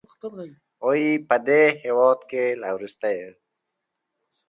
[0.83, 3.29] وايي، په دې هېواد کې له وروستیو